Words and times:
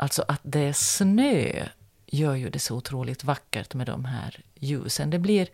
alltså 0.00 0.24
att 0.28 0.40
det 0.42 0.60
är 0.60 0.72
snö 0.72 1.66
gör 2.06 2.34
ju 2.34 2.50
det 2.50 2.58
så 2.58 2.76
otroligt 2.76 3.24
vackert 3.24 3.74
med 3.74 3.86
de 3.86 4.04
här 4.04 4.40
ljusen. 4.54 5.10
Det 5.10 5.18
blir, 5.18 5.48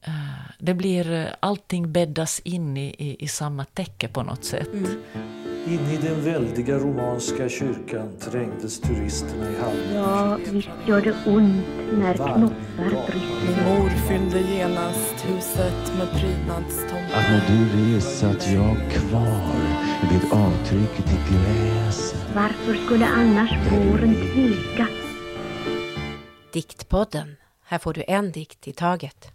eh, 0.00 0.50
det 0.58 0.74
blir 0.74 1.12
eh, 1.12 1.26
allting 1.40 1.92
bäddas 1.92 2.40
in 2.44 2.76
i, 2.76 2.94
i, 2.98 3.24
i 3.24 3.28
samma 3.28 3.64
täcke 3.64 4.08
på 4.08 4.22
något 4.22 4.44
sätt. 4.44 4.72
Mm. 4.72 5.49
In 5.66 5.80
i 5.90 5.96
den 5.96 6.24
väldiga 6.24 6.78
romanska 6.78 7.48
kyrkan 7.48 8.16
trängdes 8.20 8.80
turisterna 8.80 9.50
i 9.50 9.56
hallen. 9.56 9.94
Ja, 9.94 10.38
visst 10.52 10.68
gör 10.86 11.00
det 11.00 11.14
ont 11.26 11.64
när 11.92 12.14
knoppar 12.14 13.06
bryter. 13.06 13.64
Mor 13.64 13.90
fyllde 13.90 14.40
genast 14.40 15.24
huset 15.24 15.92
med 15.98 16.10
prydnadstomtar. 16.10 17.18
Att 17.18 17.30
när 17.30 17.44
du 17.48 17.94
res 17.94 18.18
satt 18.18 18.52
jag 18.52 18.76
kvar 18.90 19.56
vid 20.10 20.32
avtrycket 20.32 21.12
i 21.12 21.18
gräset. 21.32 22.26
Varför 22.34 22.74
skulle 22.84 23.06
annars 23.06 23.50
våren 23.50 24.14
tveka? 24.14 24.86
Diktpodden. 26.52 27.36
Här 27.64 27.78
får 27.78 27.92
du 27.92 28.04
en 28.08 28.32
dikt 28.32 28.68
i 28.68 28.72
taget. 28.72 29.32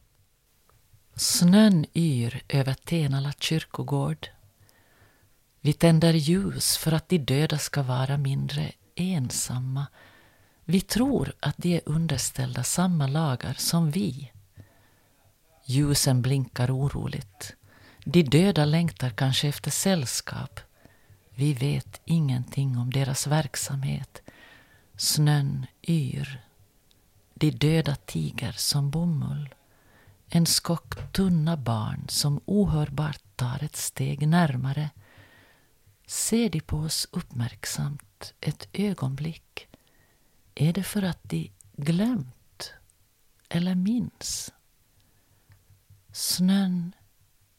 Snön 1.16 1.86
yr 1.96 2.42
över 2.50 2.74
Tenala 2.74 3.32
kyrkogård 3.40 4.28
vi 5.66 5.74
tänder 5.74 6.14
ljus 6.14 6.78
för 6.78 6.92
att 6.92 7.10
de 7.10 7.18
döda 7.18 7.58
ska 7.58 7.84
vara 7.84 8.18
mindre 8.18 8.72
ensamma. 8.96 9.88
Vi 10.66 10.82
tror 10.82 11.34
att 11.40 11.58
de 11.58 11.76
är 11.76 11.82
underställda 11.86 12.64
samma 12.64 13.08
lagar 13.08 13.54
som 13.54 13.92
vi. 13.92 14.32
Ljusen 15.66 16.22
blinkar 16.22 16.78
oroligt. 16.78 17.56
De 18.04 18.24
döda 18.24 18.66
längtar 18.66 19.10
kanske 19.10 19.48
efter 19.48 19.72
sällskap. 19.72 20.60
Vi 21.30 21.54
vet 21.54 22.02
ingenting 22.06 22.78
om 22.78 22.92
deras 22.92 23.28
verksamhet. 23.28 24.22
Snön 24.98 25.66
yr. 25.88 26.42
De 27.34 27.52
döda 27.52 27.96
tiger 27.96 28.52
som 28.52 28.90
bomull. 28.90 29.50
En 30.30 30.46
skock 30.46 31.12
tunna 31.12 31.58
barn 31.58 32.06
som 32.08 32.42
ohörbart 32.46 33.22
tar 33.36 33.64
ett 33.64 33.76
steg 33.76 34.28
närmare 34.28 34.90
Ser 36.08 36.50
de 36.50 36.60
på 36.62 36.78
oss 36.78 37.08
uppmärksamt 37.12 38.34
ett 38.42 38.68
ögonblick 38.74 39.68
är 40.56 40.74
det 40.74 40.84
för 40.84 41.04
att 41.04 41.20
de 41.24 41.52
glömt 41.74 42.74
eller 43.50 43.76
minns. 43.76 44.54
Snön 46.12 46.96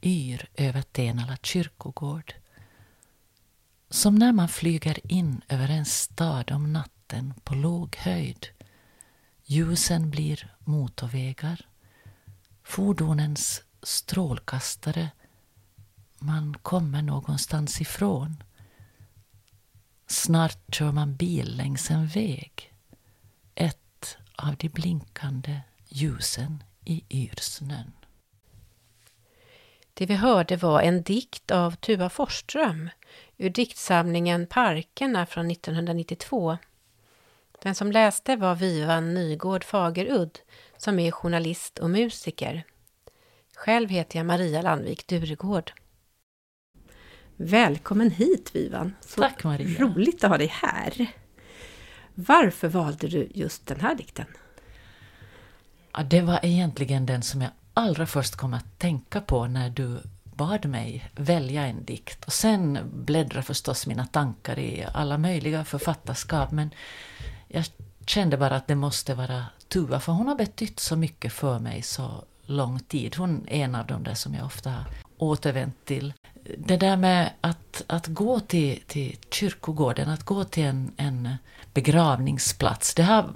yr 0.03 0.48
över 0.55 0.83
Tenala 0.83 1.36
kyrkogård. 1.42 2.34
Som 3.91 4.14
när 4.14 4.33
man 4.33 4.48
flyger 4.48 5.12
in 5.12 5.42
över 5.48 5.69
en 5.69 5.84
stad 5.84 6.50
om 6.50 6.72
natten 6.72 7.34
på 7.44 7.55
låg 7.55 7.97
höjd. 7.97 8.47
Ljusen 9.44 10.10
blir 10.10 10.56
motorvägar. 10.58 11.69
Fordonens 12.62 13.62
strålkastare 13.83 15.10
man 16.19 16.56
kommer 16.62 17.03
någonstans 17.03 17.81
ifrån. 17.81 18.42
Snart 20.06 20.75
kör 20.75 20.92
man 20.92 21.17
bil 21.17 21.56
längs 21.56 21.91
en 21.91 22.06
väg. 22.06 22.72
Ett 23.55 24.19
av 24.37 24.56
de 24.56 24.69
blinkande 24.69 25.61
ljusen 25.89 26.62
i 26.84 27.05
yrsnön. 27.11 27.92
Det 29.94 30.06
vi 30.06 30.14
hörde 30.14 30.56
var 30.56 30.81
en 30.81 31.03
dikt 31.03 31.50
av 31.50 31.70
Tuva 31.70 32.09
Forsström 32.09 32.91
ur 33.37 33.50
diktsamlingen 33.50 34.47
Parkerna 34.47 35.27
från 35.27 35.50
1992. 35.50 36.59
Den 37.62 37.75
som 37.75 37.92
läste 37.92 38.37
var 38.37 38.55
Vivan 38.55 39.14
Nygård 39.14 39.64
Fagerudd 39.64 40.39
som 40.77 40.98
är 40.98 41.11
journalist 41.11 41.78
och 41.78 41.91
musiker. 41.91 42.64
Själv 43.56 43.91
heter 43.91 44.19
jag 44.19 44.26
Maria 44.26 44.62
Landvik 44.62 45.06
Duregård. 45.06 45.72
Välkommen 47.38 48.10
hit 48.10 48.50
Vivan! 48.54 48.94
Så 49.00 49.20
Tack 49.20 49.44
Maria! 49.44 49.80
Roligt 49.80 50.24
att 50.24 50.30
ha 50.30 50.38
dig 50.38 50.47
här! 50.47 51.06
Varför 52.14 52.69
valde 52.69 53.08
du 53.08 53.28
just 53.34 53.66
den 53.66 53.80
här 53.80 53.94
dikten? 53.94 54.26
Ja, 55.92 56.02
det 56.02 56.20
var 56.20 56.41
egentligen 56.42 57.06
den 57.06 57.22
som 57.22 57.42
jag 57.42 57.50
allra 57.75 58.06
först 58.06 58.36
kom 58.36 58.54
att 58.54 58.78
tänka 58.78 59.20
på 59.20 59.46
när 59.46 59.70
du 59.70 59.98
bad 60.25 60.66
mig 60.66 61.10
välja 61.14 61.66
en 61.66 61.84
dikt. 61.84 62.25
Och 62.25 62.32
sen 62.32 62.78
bläddra 62.92 63.42
förstås 63.42 63.86
mina 63.86 64.06
tankar 64.06 64.58
i 64.58 64.86
alla 64.94 65.19
möjliga 65.19 65.64
författarskap. 65.64 66.50
Men 66.50 66.70
jag 67.48 67.64
kände 68.06 68.36
bara 68.36 68.56
att 68.56 68.66
det 68.66 68.75
måste 68.75 69.14
vara 69.14 69.44
Tuva, 69.69 70.00
för 70.00 70.12
hon 70.12 70.28
har 70.28 70.36
betytt 70.36 70.80
så 70.80 70.96
mycket 70.96 71.32
för 71.32 71.58
mig 71.58 71.82
så 71.82 72.25
lång 72.46 72.80
tid. 72.80 73.16
Hon 73.16 73.48
är 73.48 73.64
en 73.64 73.75
av 73.75 73.86
de 73.86 74.04
där 74.04 74.14
som 74.14 74.34
jag 74.34 74.46
ofta 74.46 74.70
har 74.70 74.84
återvänt 75.19 75.84
till 75.84 76.12
det 76.58 76.76
där 76.76 76.96
med 76.96 77.30
att, 77.40 77.82
att 77.86 78.06
gå 78.06 78.40
till, 78.40 78.80
till 78.86 79.16
kyrkogården, 79.30 80.08
att 80.08 80.22
gå 80.22 80.44
till 80.44 80.64
en, 80.64 80.92
en 80.96 81.36
begravningsplats, 81.74 82.94
det, 82.94 83.02
har, 83.02 83.30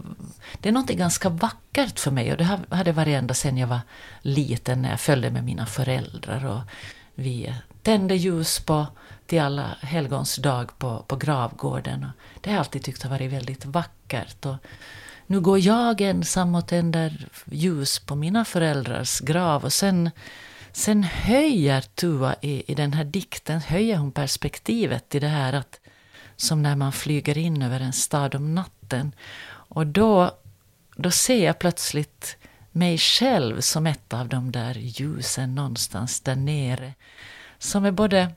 det 0.60 0.68
är 0.68 0.72
något 0.72 0.90
ganska 0.90 1.28
vackert 1.28 1.98
för 1.98 2.10
mig 2.10 2.32
och 2.32 2.38
det 2.38 2.44
har, 2.44 2.84
det 2.84 2.92
varit 2.92 3.18
ända 3.18 3.34
sedan 3.34 3.58
jag 3.58 3.68
var 3.68 3.80
liten 4.22 4.82
när 4.82 4.90
jag 4.90 5.00
följde 5.00 5.30
med 5.30 5.44
mina 5.44 5.66
föräldrar 5.66 6.46
och 6.46 6.60
vi 7.14 7.54
tände 7.82 8.14
ljus 8.14 8.60
på 8.60 8.86
till 9.26 9.40
alla 9.40 9.76
helgons 9.80 10.36
dag 10.36 10.78
på, 10.78 11.04
på 11.06 11.16
gravgården. 11.16 12.04
Och 12.04 12.40
det 12.40 12.50
har 12.50 12.54
jag 12.54 12.60
alltid 12.60 12.82
tyckt 12.82 13.02
har 13.02 13.10
varit 13.10 13.32
väldigt 13.32 13.64
vackert. 13.64 14.46
Och 14.46 14.56
nu 15.26 15.40
går 15.40 15.58
jag 15.58 16.00
ensam 16.00 16.54
och 16.54 16.66
tänder 16.66 17.28
ljus 17.44 17.98
på 17.98 18.14
mina 18.14 18.44
föräldrars 18.44 19.20
grav 19.20 19.64
och 19.64 19.72
sen 19.72 20.10
Sen 20.72 21.02
höjer 21.02 21.80
Tua 21.80 22.34
i, 22.40 22.72
i 22.72 22.74
den 22.74 22.92
här 22.92 23.04
dikten 23.04 23.60
höjer 23.60 23.96
hon 23.96 24.12
perspektivet 24.12 25.08
till 25.08 25.20
det 25.20 25.28
här 25.28 25.52
att 25.52 25.80
som 26.36 26.62
när 26.62 26.76
man 26.76 26.92
flyger 26.92 27.38
in 27.38 27.62
över 27.62 27.80
en 27.80 27.92
stad 27.92 28.34
om 28.34 28.54
natten. 28.54 29.12
Och 29.46 29.86
då, 29.86 30.30
då 30.96 31.10
ser 31.10 31.44
jag 31.44 31.58
plötsligt 31.58 32.36
mig 32.72 32.98
själv 32.98 33.60
som 33.60 33.86
ett 33.86 34.12
av 34.12 34.28
de 34.28 34.52
där 34.52 34.74
ljusen 34.74 35.54
någonstans 35.54 36.20
där 36.20 36.36
nere. 36.36 36.94
Som 37.58 37.84
är 37.84 37.90
både, 37.90 38.32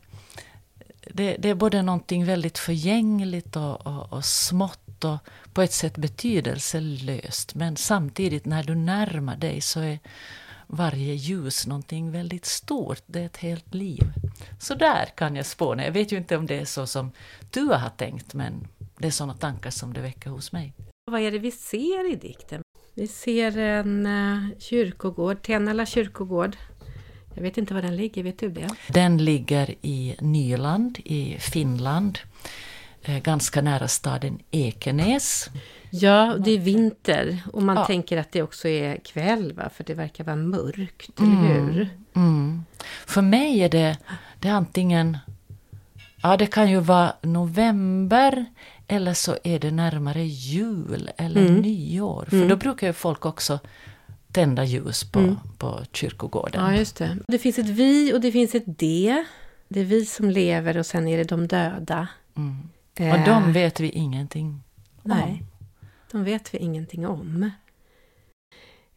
det, 1.13 1.35
det 1.39 1.49
är 1.49 1.55
både 1.55 1.81
någonting 1.81 2.25
väldigt 2.25 2.57
förgängligt 2.57 3.55
och, 3.55 3.87
och, 3.87 4.13
och 4.13 4.25
smått 4.25 5.03
och 5.03 5.17
på 5.53 5.61
ett 5.61 5.73
sätt 5.73 5.97
betydelselöst. 5.97 7.55
Men 7.55 7.77
samtidigt 7.77 8.45
när 8.45 8.63
du 8.63 8.75
närmar 8.75 9.35
dig 9.35 9.61
så 9.61 9.79
är 9.79 9.99
varje 10.75 11.13
ljus 11.13 11.67
någonting 11.67 12.11
väldigt 12.11 12.45
stort. 12.45 13.01
Det 13.05 13.19
är 13.19 13.25
ett 13.25 13.37
helt 13.37 13.73
liv. 13.73 14.13
Så 14.59 14.75
där 14.75 15.05
kan 15.05 15.35
jag 15.35 15.45
spåna. 15.45 15.85
Jag 15.85 15.91
vet 15.91 16.11
ju 16.11 16.17
inte 16.17 16.37
om 16.37 16.45
det 16.45 16.59
är 16.59 16.65
så 16.65 16.87
som 16.87 17.11
du 17.51 17.65
har 17.65 17.89
tänkt, 17.89 18.33
men 18.33 18.67
det 18.97 19.07
är 19.07 19.11
sådana 19.11 19.33
tankar 19.33 19.69
som 19.69 19.93
det 19.93 20.01
väcker 20.01 20.29
hos 20.29 20.51
mig. 20.51 20.73
Vad 21.11 21.21
är 21.21 21.31
det 21.31 21.39
vi 21.39 21.51
ser 21.51 22.11
i 22.11 22.15
dikten? 22.15 22.61
Vi 22.93 23.07
ser 23.07 23.57
en 23.57 24.05
uh, 24.05 24.59
kyrkogård, 24.59 25.41
Tenala 25.41 25.85
kyrkogård. 25.85 26.57
Jag 27.35 27.43
vet 27.43 27.57
inte 27.57 27.73
var 27.73 27.81
den 27.81 27.95
ligger, 27.95 28.23
vet 28.23 28.39
du 28.39 28.49
det? 28.49 28.69
Den 28.87 29.17
ligger 29.17 29.75
i 29.81 30.15
Nyland 30.19 30.99
i 31.05 31.37
Finland, 31.39 32.19
uh, 33.09 33.19
ganska 33.19 33.61
nära 33.61 33.87
staden 33.87 34.39
Ekenäs. 34.51 35.49
Ja, 35.95 36.35
det 36.39 36.51
är 36.51 36.59
vinter 36.59 37.39
och 37.53 37.63
man 37.63 37.75
ja. 37.75 37.85
tänker 37.85 38.17
att 38.17 38.31
det 38.31 38.41
också 38.41 38.67
är 38.67 38.95
kväll, 38.95 39.53
va? 39.53 39.69
för 39.69 39.83
det 39.83 39.93
verkar 39.93 40.23
vara 40.23 40.35
mörkt, 40.35 41.19
mm. 41.19 41.45
eller 41.45 41.53
hur? 41.53 41.89
Mm. 42.15 42.63
För 43.05 43.21
mig 43.21 43.59
är 43.59 43.69
det, 43.69 43.97
det 44.39 44.47
är 44.47 44.53
antingen... 44.53 45.17
Ja, 46.21 46.37
det 46.37 46.45
kan 46.45 46.71
ju 46.71 46.79
vara 46.79 47.13
november 47.21 48.45
eller 48.87 49.13
så 49.13 49.37
är 49.43 49.59
det 49.59 49.71
närmare 49.71 50.23
jul 50.23 51.09
eller 51.17 51.41
mm. 51.41 51.61
nyår. 51.61 52.25
För 52.29 52.35
mm. 52.35 52.47
då 52.47 52.55
brukar 52.55 52.87
ju 52.87 52.93
folk 52.93 53.25
också 53.25 53.59
tända 54.31 54.63
ljus 54.63 55.03
på, 55.03 55.19
mm. 55.19 55.35
på 55.57 55.79
kyrkogården. 55.91 56.65
Ja, 56.65 56.75
just 56.75 56.95
det. 56.95 57.17
Det 57.27 57.39
finns 57.39 57.59
ett 57.59 57.69
vi 57.69 58.13
och 58.13 58.21
det 58.21 58.31
finns 58.31 58.55
ett 58.55 58.79
de. 58.79 59.25
Det 59.67 59.79
är 59.79 59.85
vi 59.85 60.05
som 60.05 60.29
lever 60.29 60.77
och 60.77 60.85
sen 60.85 61.07
är 61.07 61.17
det 61.17 61.23
de 61.23 61.47
döda. 61.47 62.07
Mm. 62.35 62.69
Och 62.93 63.01
eh. 63.01 63.25
de 63.25 63.53
vet 63.53 63.79
vi 63.79 63.89
ingenting 63.89 64.63
Nej. 65.03 65.23
om. 65.23 65.52
De 66.13 66.23
vet 66.23 66.53
vi 66.53 66.57
ingenting 66.57 67.07
om. 67.07 67.51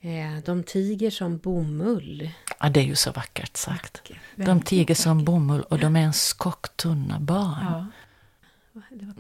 Eh, 0.01 0.45
de 0.45 0.63
tiger 0.63 1.11
som 1.11 1.39
bomull. 1.39 2.31
Ja, 2.61 2.69
det 2.69 2.81
är 2.81 2.85
ju 2.85 2.97
så 2.97 3.13
vackert 3.13 3.57
sagt. 3.57 3.97
Vacker, 3.97 4.21
de 4.35 4.61
tiger 4.61 4.95
som 4.95 5.25
bomull 5.25 5.63
och 5.63 5.79
de 5.79 5.97
är 5.97 6.01
en 6.01 6.13
skocktunna 6.13 7.21
barn. 7.21 7.65
Ja. 7.65 7.87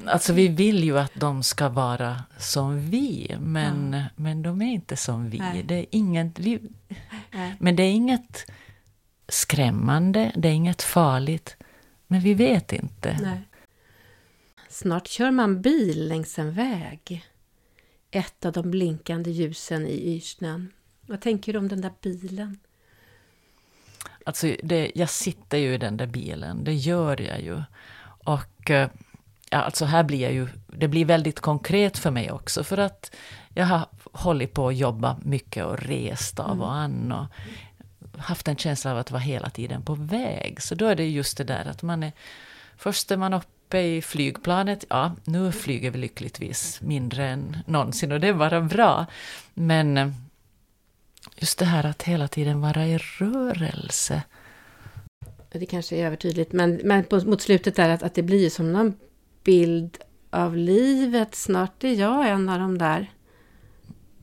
Alltså 0.06 0.32
vi 0.32 0.48
vill 0.48 0.84
ju 0.84 0.98
att 0.98 1.14
de 1.14 1.42
ska 1.42 1.68
vara 1.68 2.22
som 2.38 2.90
vi, 2.90 3.36
men, 3.40 3.92
ja. 3.92 4.04
men 4.16 4.42
de 4.42 4.62
är 4.62 4.72
inte 4.72 4.96
som 4.96 5.30
vi. 5.30 5.62
Det 5.64 5.74
är 5.74 5.86
inget, 5.90 6.38
vi 6.38 6.60
men 7.58 7.76
det 7.76 7.82
är 7.82 7.92
inget 7.92 8.50
skrämmande, 9.28 10.32
det 10.36 10.48
är 10.48 10.52
inget 10.52 10.82
farligt, 10.82 11.56
men 12.06 12.20
vi 12.20 12.34
vet 12.34 12.72
inte. 12.72 13.18
Nej. 13.22 13.40
Snart 14.68 15.06
kör 15.06 15.30
man 15.30 15.62
bil 15.62 16.08
längs 16.08 16.38
en 16.38 16.52
väg. 16.52 17.26
Ett 18.16 18.44
av 18.44 18.52
de 18.52 18.70
blinkande 18.70 19.30
ljusen 19.30 19.86
i 19.86 20.16
yrsnön. 20.16 20.72
Vad 21.06 21.20
tänker 21.20 21.52
du 21.52 21.58
om 21.58 21.68
den 21.68 21.80
där 21.80 21.92
bilen? 22.02 22.58
Alltså, 24.24 24.56
det, 24.62 24.92
jag 24.94 25.10
sitter 25.10 25.58
ju 25.58 25.74
i 25.74 25.78
den 25.78 25.96
där 25.96 26.06
bilen, 26.06 26.64
det 26.64 26.74
gör 26.74 27.20
jag 27.20 27.40
ju. 27.40 27.62
Och 28.24 28.70
eh, 28.70 28.90
ja, 29.50 29.58
alltså 29.58 29.84
här 29.84 30.04
blir 30.04 30.20
jag 30.20 30.32
ju, 30.32 30.48
det 30.66 30.88
blir 30.88 31.04
väldigt 31.04 31.40
konkret 31.40 31.98
för 31.98 32.10
mig 32.10 32.30
också, 32.30 32.64
för 32.64 32.78
att 32.78 33.14
jag 33.54 33.66
har 33.66 33.86
hållit 34.12 34.54
på 34.54 34.68
att 34.68 34.76
jobba 34.76 35.16
mycket 35.22 35.64
och 35.64 35.78
rest 35.78 36.40
av 36.40 36.62
och 36.62 36.72
an 36.72 37.12
och 37.12 37.26
haft 38.20 38.48
en 38.48 38.56
känsla 38.56 38.92
av 38.92 38.98
att 38.98 39.10
vara 39.10 39.22
hela 39.22 39.50
tiden 39.50 39.82
på 39.82 39.94
väg. 39.94 40.62
Så 40.62 40.74
då 40.74 40.86
är 40.86 40.94
det 40.94 41.08
just 41.08 41.38
det 41.38 41.44
där 41.44 41.64
att 41.64 41.82
man 41.82 42.02
är, 42.02 42.12
först 42.76 43.10
är 43.10 43.16
man 43.16 43.34
uppe 43.34 43.55
i 43.74 44.02
flygplanet, 44.02 44.84
ja, 44.88 45.12
nu 45.24 45.52
flyger 45.52 45.90
vi 45.90 45.98
lyckligtvis 45.98 46.80
mindre 46.80 47.28
än 47.28 47.56
någonsin 47.66 48.12
och 48.12 48.20
det 48.20 48.28
är 48.28 48.34
bara 48.34 48.60
bra. 48.60 49.06
Men 49.54 49.96
eh, 49.96 50.08
just 51.36 51.58
det 51.58 51.64
här 51.64 51.86
att 51.86 52.02
hela 52.02 52.28
tiden 52.28 52.60
vara 52.60 52.86
i 52.86 52.98
rörelse. 52.98 54.22
Det 55.52 55.66
kanske 55.66 55.96
är 55.96 56.06
övertydligt, 56.06 56.52
men, 56.52 56.80
men 56.84 57.04
på, 57.04 57.20
mot 57.20 57.42
slutet 57.42 57.76
där 57.76 57.88
att, 57.88 58.02
att 58.02 58.14
det 58.14 58.22
blir 58.22 58.50
som 58.50 58.72
någon 58.72 58.94
bild 59.44 59.98
av 60.30 60.56
livet. 60.56 61.34
Snart 61.34 61.84
är 61.84 61.92
jag 61.92 62.28
en 62.28 62.48
av 62.48 62.58
de 62.58 62.78
där. 62.78 63.10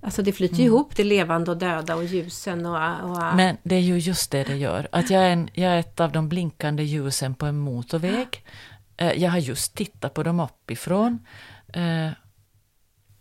Alltså 0.01 0.21
det 0.21 0.31
flyter 0.31 0.55
ju 0.55 0.63
ihop, 0.63 0.95
det 0.95 1.03
levande 1.03 1.51
och 1.51 1.57
döda 1.57 1.95
och 1.95 2.05
ljusen 2.05 2.65
och... 2.65 3.09
och 3.09 3.35
Men 3.35 3.57
det 3.63 3.75
är 3.75 3.79
ju 3.79 3.97
just 3.97 4.31
det 4.31 4.43
det 4.43 4.55
gör. 4.55 4.87
Att 4.91 5.09
jag 5.09 5.23
är, 5.23 5.29
en, 5.29 5.49
jag 5.53 5.71
är 5.71 5.79
ett 5.79 5.99
av 5.99 6.11
de 6.11 6.29
blinkande 6.29 6.83
ljusen 6.83 7.35
på 7.35 7.45
en 7.45 7.57
motorväg. 7.57 8.43
Eh, 8.97 9.11
Jag 9.11 9.31
har 9.31 9.37
just 9.39 9.75
tittat 9.75 10.13
på 10.13 10.23
dem 10.23 10.39
uppifrån. 10.39 11.19
Eh, 11.73 12.09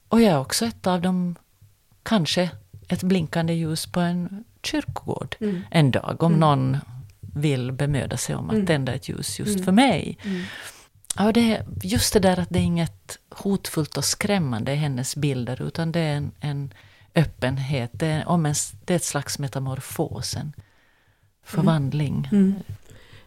Och 0.08 0.20
jag 0.22 0.32
är 0.32 0.38
också 0.38 0.66
ett 0.66 0.86
av 0.86 1.00
dem, 1.00 1.36
kanske 2.02 2.50
ett 2.88 3.02
blinkande 3.02 3.52
ljus 3.52 3.86
på 3.86 4.00
en 4.00 4.44
kyrkogård 4.62 5.36
Mm. 5.40 5.62
en 5.70 5.90
dag. 5.90 6.22
Om 6.22 6.32
någon 6.32 6.76
vill 7.20 7.72
bemöda 7.72 8.16
sig 8.16 8.34
om 8.34 8.48
att 8.50 8.54
Mm. 8.54 8.66
tända 8.66 8.94
ett 8.94 9.08
ljus 9.08 9.38
just 9.38 9.54
Mm. 9.54 9.64
för 9.64 9.72
mig. 9.72 10.18
Mm. 10.24 10.42
Ja, 11.16 11.32
det 11.32 11.54
är 11.56 11.66
just 11.82 12.12
det 12.12 12.20
där 12.20 12.38
att 12.40 12.48
det 12.50 12.58
är 12.58 12.62
inget 12.62 13.18
hotfullt 13.30 13.96
och 13.96 14.04
skrämmande 14.04 14.72
i 14.72 14.76
hennes 14.76 15.16
bilder, 15.16 15.62
utan 15.62 15.92
det 15.92 16.00
är 16.00 16.16
en, 16.16 16.32
en 16.40 16.72
öppenhet, 17.14 17.90
det 17.92 18.06
är, 18.06 18.28
om 18.28 18.46
en, 18.46 18.54
det 18.84 18.92
är 18.94 18.96
ett 18.96 19.04
slags 19.04 19.38
metamorfos, 19.38 20.36
en 20.36 20.52
förvandling. 21.44 22.28
Mm. 22.32 22.54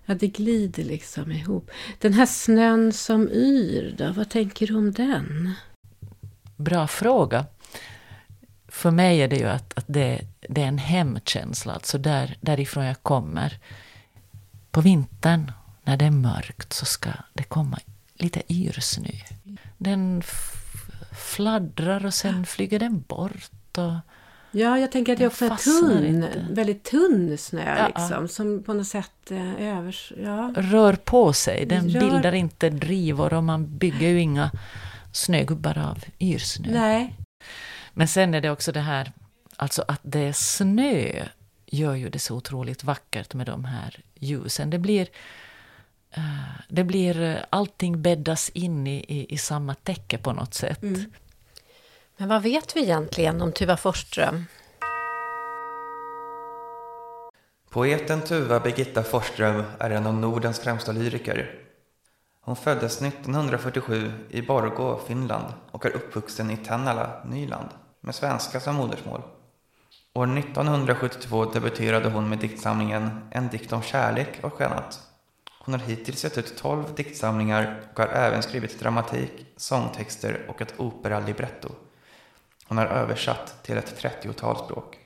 Ja, 0.05 0.15
det 0.15 0.27
glider 0.27 0.83
liksom 0.83 1.31
ihop. 1.31 1.71
Den 1.99 2.13
här 2.13 2.25
snön 2.25 2.93
som 2.93 3.29
yr 3.29 3.95
då, 3.97 4.11
vad 4.11 4.29
tänker 4.29 4.67
du 4.67 4.75
om 4.75 4.91
den? 4.91 5.53
Bra 6.55 6.87
fråga. 6.87 7.45
För 8.67 8.91
mig 8.91 9.21
är 9.21 9.27
det 9.27 9.35
ju 9.35 9.45
att, 9.45 9.77
att 9.77 9.85
det, 9.87 10.21
det 10.49 10.61
är 10.61 10.67
en 10.67 10.77
hemkänsla, 10.77 11.73
alltså 11.73 11.97
där, 11.97 12.37
därifrån 12.41 12.85
jag 12.85 13.03
kommer. 13.03 13.59
På 14.71 14.81
vintern, 14.81 15.51
när 15.83 15.97
det 15.97 16.05
är 16.05 16.11
mörkt, 16.11 16.73
så 16.73 16.85
ska 16.85 17.09
det 17.33 17.43
komma 17.43 17.79
lite 18.13 18.53
yrsnö. 18.53 19.09
Den 19.77 20.23
fladdrar 21.11 22.05
och 22.05 22.13
sen 22.13 22.45
flyger 22.45 22.79
den 22.79 23.01
bort. 23.01 23.77
Och, 23.77 23.93
Ja, 24.55 24.79
jag 24.79 24.91
tänker 24.91 25.13
att 25.13 25.19
det 25.19 25.25
är 25.25 25.27
också 25.27 25.45
är 25.45 25.81
tunn, 25.81 26.05
inte. 26.05 26.45
väldigt 26.51 26.83
tunn 26.83 27.37
snö 27.37 27.77
Ja, 27.77 27.87
liksom, 27.87 28.27
som 28.27 28.63
på 28.63 28.73
något 28.73 28.87
sätt 28.87 29.31
eh, 29.31 29.77
övers... 29.77 30.13
Ja. 30.23 30.53
rör 30.57 30.93
på 30.93 31.33
sig. 31.33 31.65
Den 31.65 31.89
Rör- 31.89 31.99
bildar 31.99 32.31
inte 32.31 32.69
drivor 32.69 33.33
och 33.33 33.43
man 33.43 33.77
bygger 33.77 34.09
ju 34.09 34.19
inga 34.21 34.51
snögubbar 35.13 35.77
av 35.77 36.03
yrsnö. 36.19 36.67
Nej, 36.71 37.15
Men 37.93 38.07
sen 38.07 38.33
är 38.33 38.41
det 38.41 38.49
också 38.49 38.71
det 38.71 38.79
här, 38.79 39.11
alltså 39.55 39.85
att 39.87 40.01
det 40.03 40.19
är 40.19 40.33
snö 40.33 41.25
gör 41.65 41.95
ju 41.95 42.09
det 42.09 42.19
så 42.19 42.35
otroligt 42.35 42.83
vackert 42.83 43.33
med 43.33 43.45
de 43.47 43.65
här 43.65 43.99
ljusen. 44.19 44.69
Det 44.69 44.79
blir, 44.79 45.07
eh, 46.11 46.23
det 46.69 46.83
blir 46.83 47.21
eh, 47.21 47.35
allting 47.49 48.01
bäddas 48.01 48.49
in 48.49 48.87
i, 48.87 48.97
i, 49.07 49.33
i 49.33 49.37
samma 49.37 49.73
täcke 49.75 50.17
på 50.17 50.33
något 50.33 50.53
sätt. 50.53 50.83
Mm 50.83 51.11
men 52.17 52.29
vad 52.29 52.43
vet 52.43 52.75
vi 52.75 52.81
egentligen 52.81 53.41
om 53.41 53.51
Tuva 53.51 53.77
Forsström? 53.77 54.45
Poeten 57.69 58.21
Tuva 58.21 58.59
Birgitta 58.59 59.03
Forsström 59.03 59.63
är 59.79 59.89
en 59.89 60.07
av 60.07 60.13
Nordens 60.13 60.59
främsta 60.59 60.91
lyriker. 60.91 61.59
Hon 62.41 62.55
föddes 62.55 63.01
1947 63.01 64.11
i 64.29 64.41
Borgå, 64.41 64.99
Finland 65.07 65.53
och 65.71 65.85
är 65.85 65.95
uppvuxen 65.95 66.51
i 66.51 66.57
Tennala, 66.57 67.23
Nyland, 67.25 67.69
med 68.01 68.15
svenska 68.15 68.59
som 68.59 68.75
modersmål. 68.75 69.21
År 70.13 70.37
1972 70.37 71.45
debuterade 71.45 72.09
hon 72.09 72.29
med 72.29 72.39
diktsamlingen 72.39 73.27
En 73.31 73.47
dikt 73.47 73.73
om 73.73 73.81
kärlek 73.81 74.39
och 74.43 74.61
annat. 74.61 74.99
Hon 75.59 75.73
har 75.73 75.81
hittills 75.81 76.23
gett 76.23 76.37
ut 76.37 76.57
12 76.57 76.83
diktsamlingar 76.95 77.81
och 77.93 77.99
har 77.99 78.07
även 78.07 78.43
skrivit 78.43 78.79
dramatik, 78.79 79.31
sångtexter 79.57 80.45
och 80.47 80.61
ett 80.61 80.73
operalibretto. 80.77 81.69
Hon 82.67 82.77
har 82.77 82.85
översatt 82.85 83.63
till 83.63 83.77
ett 83.77 84.03
30-tal 84.03 84.57
språk. 84.57 84.99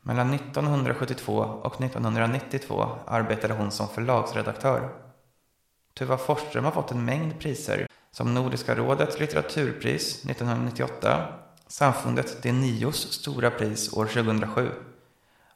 Mellan 0.00 0.34
1972 0.34 1.36
och 1.62 1.80
1992 1.80 2.88
arbetade 3.06 3.54
hon 3.54 3.70
som 3.70 3.88
förlagsredaktör. 3.88 4.90
Tuva 5.94 6.16
Forsström 6.16 6.64
har 6.64 6.72
fått 6.72 6.90
en 6.90 7.04
mängd 7.04 7.40
priser 7.40 7.86
som 8.10 8.34
Nordiska 8.34 8.74
rådets 8.74 9.20
litteraturpris 9.20 10.24
1998, 10.24 11.28
Samfundet 11.66 12.42
De 12.42 12.52
Nios 12.52 13.12
stora 13.12 13.50
pris 13.50 13.92
år 13.92 14.06
2007 14.06 14.70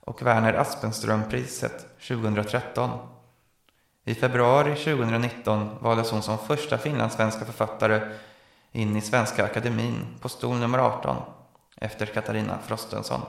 och 0.01 0.23
Werner 0.23 0.55
Aspenström-priset 0.55 1.87
2013. 2.09 2.91
I 4.05 4.15
februari 4.15 4.75
2019 4.75 5.69
valdes 5.81 6.11
hon 6.11 6.23
som 6.23 6.39
första 6.39 6.79
finlandssvenska 6.79 7.45
författare 7.45 8.01
in 8.77 8.97
i 8.97 9.01
Svenska 9.01 9.45
Akademin 9.45 10.07
på 10.21 10.29
stol 10.29 10.57
nummer 10.57 10.79
18 10.79 11.17
efter 11.77 12.07
Katarina 12.07 12.59
Frostenson. 12.67 13.21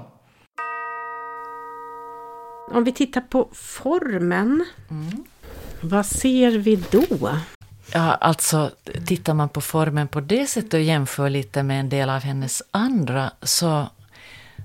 Om 2.72 2.84
vi 2.84 2.92
tittar 2.92 3.22
på 3.22 3.50
formen, 3.54 4.66
Mm. 4.90 5.24
vad 5.82 6.06
ser 6.06 6.52
vi 6.52 6.76
då? 6.76 7.30
Ja, 7.94 8.14
alltså 8.14 8.72
tittar 9.06 9.34
man 9.34 9.50
på 9.50 9.62
formen 9.62 10.08
på 10.08 10.22
det 10.22 10.48
sättet 10.48 10.74
och 10.74 10.80
jämför 10.82 11.30
lite 11.30 11.64
med 11.64 11.80
en 11.80 11.90
del 11.90 12.10
av 12.10 12.22
hennes 12.22 12.64
andra 12.72 13.32
så, 13.42 13.88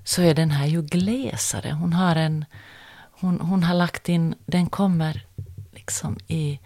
så 0.04 0.22
är 0.22 0.34
den 0.34 0.50
här 0.50 0.66
ju 0.66 0.82
glesare. 0.82 1.72
Hon 1.72 1.92
har 1.92 2.16
en... 2.16 2.44
Hon, 3.20 3.40
hon 3.40 3.62
har 3.62 3.74
lagt 3.74 4.08
in... 4.08 4.34
Den 4.46 4.66
kommer 4.66 5.26
liksom 5.70 6.18
i 6.26 6.60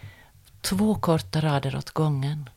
två 0.61 0.94
korta 0.94 1.40
rader 1.40 1.76
åt 1.76 1.90
gången. 1.90 2.50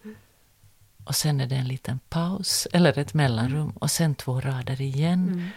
Och 1.09 1.15
sen 1.15 1.39
är 1.41 1.47
det 1.47 1.55
en 1.55 1.67
liten 1.67 1.99
paus, 2.09 2.67
eller 2.73 2.99
ett 2.99 3.13
mellanrum, 3.13 3.69
och 3.69 3.91
sen 3.91 4.15
två 4.15 4.41
rader 4.41 4.81
igen. 4.81 5.49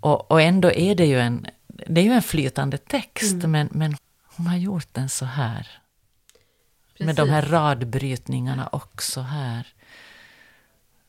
Och, 0.00 0.30
och 0.30 0.42
ändå 0.42 0.72
är 0.72 0.94
det 0.94 1.06
ju 1.06 1.20
en, 1.20 1.46
det 1.66 2.00
är 2.00 2.04
ju 2.04 2.12
en 2.12 2.22
flytande 2.22 2.78
text, 2.78 3.36
men, 3.36 3.68
men 3.72 3.96
hon 4.36 4.46
har 4.46 4.56
gjort 4.56 4.88
den 4.92 5.08
så 5.08 5.24
här. 5.24 5.68
Med 6.98 7.16
de 7.16 7.30
här 7.30 7.42
radbrytningarna 7.42 8.68
också 8.72 9.20
här. 9.20 9.66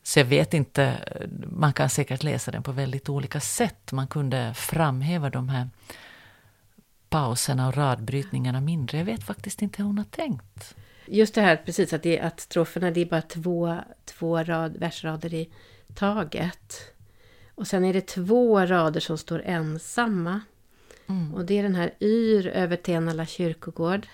Så 0.02 0.18
jag 0.18 0.24
vet 0.24 0.54
inte, 0.54 0.98
man 1.46 1.72
kan 1.72 1.90
säkert 1.90 2.22
läsa 2.22 2.50
den 2.50 2.62
på 2.62 2.72
väldigt 2.72 3.08
olika 3.08 3.40
sätt. 3.40 3.92
Man 3.92 4.06
kunde 4.06 4.54
framhäva 4.54 5.30
de 5.30 5.48
här 5.48 5.70
pauserna 7.08 7.68
och 7.68 7.76
radbrytningarna 7.76 8.60
mindre. 8.60 8.98
Jag 8.98 9.04
vet 9.04 9.24
faktiskt 9.24 9.62
inte 9.62 9.82
hur 9.82 9.86
hon 9.86 9.98
har 9.98 10.04
tänkt. 10.04 10.74
Just 11.10 11.34
det 11.34 11.40
här 11.40 11.56
precis 11.56 11.92
att, 11.92 12.02
det, 12.02 12.20
att 12.20 12.40
stroferna 12.40 12.90
det 12.90 13.00
är 13.00 13.06
bara 13.06 13.22
två, 13.22 13.78
två 14.04 14.42
rad, 14.42 14.76
versrader 14.76 15.34
i 15.34 15.48
taget. 15.94 16.94
Och 17.54 17.66
sen 17.66 17.84
är 17.84 17.92
det 17.92 18.06
två 18.06 18.66
rader 18.66 19.00
som 19.00 19.18
står 19.18 19.42
ensamma. 19.44 20.40
Mm. 21.06 21.34
Och 21.34 21.44
det 21.44 21.58
är 21.58 21.62
den 21.62 21.74
här 21.74 21.94
Yr 22.00 22.46
över 22.46 22.76
Tenala 22.76 23.26
kyrkogård. 23.26 24.06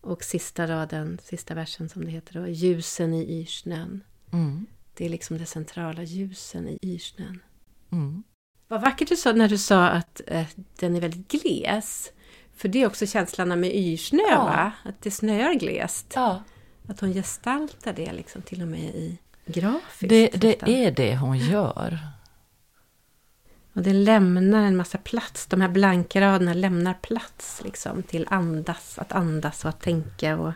Och 0.00 0.24
sista 0.24 0.66
raden, 0.66 1.18
sista 1.22 1.54
versen 1.54 1.88
som 1.88 2.04
det 2.04 2.10
heter 2.10 2.40
då, 2.40 2.48
Ljusen 2.48 3.14
i 3.14 3.40
yrsnön. 3.40 4.04
Mm. 4.32 4.66
Det 4.94 5.04
är 5.04 5.08
liksom 5.08 5.38
det 5.38 5.46
centrala, 5.46 6.02
ljusen 6.02 6.68
i 6.68 6.78
yrsnön. 6.82 7.42
Mm. 7.92 8.22
Vad 8.68 8.80
vackert 8.80 9.08
du 9.08 9.16
sa 9.16 9.32
när 9.32 9.48
du 9.48 9.58
sa 9.58 9.88
att 9.88 10.20
eh, 10.26 10.46
den 10.78 10.96
är 10.96 11.00
väldigt 11.00 11.28
gles. 11.28 12.12
För 12.56 12.68
det 12.68 12.82
är 12.82 12.86
också 12.86 13.06
känslan 13.06 13.60
med 13.60 13.74
yrsnö, 13.76 14.22
Ja. 14.30 14.44
va? 14.44 14.72
Att 14.82 15.02
det 15.02 15.10
snöar 15.10 15.54
glest. 15.54 16.12
Ja, 16.14 16.42
Att 16.88 17.00
hon 17.00 17.12
gestaltar 17.12 17.92
det 17.92 18.12
liksom 18.12 18.42
till 18.42 18.62
och 18.62 18.68
med 18.68 18.80
i 18.80 19.18
grafiskt. 19.46 20.08
det, 20.08 20.28
det 20.28 20.84
är 20.84 20.90
det 20.90 21.16
hon 21.16 21.38
gör. 21.38 21.98
Och 23.72 23.82
det 23.82 23.92
lämnar 23.92 24.62
en 24.62 24.76
massa 24.76 24.98
plats. 24.98 25.46
De 25.46 25.60
här 25.60 25.68
blanka 25.68 26.20
raderna 26.20 26.54
lämnar 26.54 26.94
plats 26.94 27.60
liksom 27.64 28.02
till 28.02 28.26
andas, 28.30 28.98
att 28.98 29.12
andas 29.12 29.64
och 29.64 29.68
att 29.68 29.80
tänka 29.80 30.36
och 30.38 30.52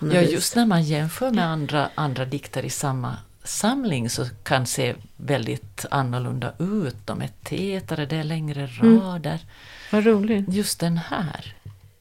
Ja, 0.00 0.20
vis. 0.20 0.30
just 0.30 0.56
när 0.56 0.66
man 0.66 0.82
jämför 0.82 1.30
med 1.30 1.44
andra, 1.46 1.90
andra 1.94 2.24
dikter 2.24 2.64
i 2.64 2.70
samma 2.70 3.16
samling 3.48 4.10
så 4.10 4.24
kan 4.42 4.66
se 4.66 4.94
väldigt 5.16 5.86
annorlunda 5.90 6.52
ut. 6.58 6.96
De 7.06 7.22
är 7.22 7.28
tätare, 7.42 8.06
det 8.06 8.16
är 8.16 8.24
längre 8.24 8.68
Mm. 8.80 9.00
rader. 9.00 9.40
Vad 9.92 10.06
roligt. 10.06 10.54
Just 10.54 10.80
den 10.80 10.96
här 10.96 11.54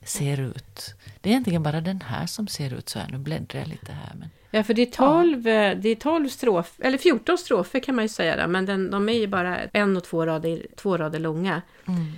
ser 0.04 0.40
ut... 0.40 0.96
Det 1.22 1.30
är 1.30 1.32
egentligen 1.32 1.64
bara 1.64 1.82
den 1.82 2.02
här 2.02 2.26
som 2.26 2.48
ser 2.48 2.74
ut 2.74 2.90
så 2.90 3.00
här. 3.00 3.08
Nu 3.12 3.18
bläddrar 3.18 3.60
jag 3.60 3.68
lite 3.70 3.92
här. 3.92 4.14
Men... 4.20 4.30
Ja, 4.52 4.64
för 4.64 4.74
det 4.74 4.82
är 4.82 4.92
12, 4.92 5.48
eh, 5.48 5.78
det 5.78 5.90
är 5.90 5.96
12 5.96 6.30
strofer, 6.30 6.86
eller 6.86 6.98
14 6.98 7.38
strofer 7.38 7.80
kan 7.80 7.96
man 7.96 8.04
ju 8.06 8.10
säga, 8.10 8.38
då, 8.42 8.48
men 8.48 8.66
den, 8.66 8.92
de 8.92 9.10
är 9.10 9.14
ju 9.14 9.28
bara 9.28 9.58
en 9.64 9.98
och 9.98 10.04
två 10.04 10.26
rader, 10.26 10.68
två 10.76 10.98
rader 10.98 11.20
långa. 11.20 11.62
Mm. 11.88 12.12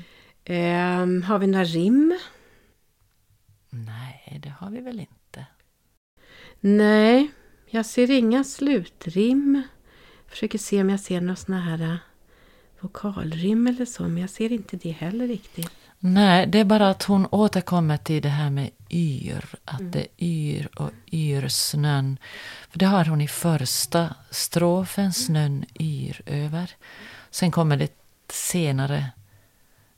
Ehm, 0.45 1.23
har 1.23 1.39
vi 1.39 1.47
några 1.47 1.65
rim? 1.65 2.19
Nej, 3.69 4.39
det 4.43 4.49
har 4.59 4.69
vi 4.69 4.81
väl 4.81 4.99
inte. 4.99 5.45
Nej, 6.59 7.31
jag 7.69 7.85
ser 7.85 8.11
inga 8.11 8.43
slutrim. 8.43 9.61
Försöker 10.27 10.57
se 10.57 10.81
om 10.81 10.89
jag 10.89 10.99
ser 10.99 11.21
några 11.21 11.35
såna 11.35 11.59
här 11.61 11.81
eh, 11.81 11.95
vokalrim 12.79 13.67
eller 13.67 13.85
så, 13.85 14.03
men 14.03 14.17
jag 14.17 14.29
ser 14.29 14.51
inte 14.51 14.77
det 14.77 14.91
heller 14.91 15.27
riktigt. 15.27 15.69
Nej, 15.99 16.47
det 16.47 16.59
är 16.59 16.65
bara 16.65 16.89
att 16.89 17.03
hon 17.03 17.27
återkommer 17.31 17.97
till 17.97 18.21
det 18.21 18.29
här 18.29 18.49
med 18.49 18.69
yr. 18.89 19.45
Att 19.65 19.79
Mm. 19.79 19.91
det 19.91 20.07
yr 20.19 20.69
och 20.75 20.91
yr 21.11 21.47
snön. 21.47 22.17
För 22.69 22.79
det 22.79 22.85
har 22.85 23.05
hon 23.05 23.21
i 23.21 23.27
första 23.27 24.15
strofen, 24.31 25.13
snön 25.13 25.65
yr 25.79 26.21
över. 26.25 26.71
Sen 27.31 27.51
kommer 27.51 27.77
det 27.77 27.93
senare, 28.29 29.05